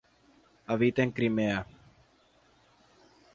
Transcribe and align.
Habita 0.65 1.03
en 1.03 1.11
Crimea. 1.11 1.67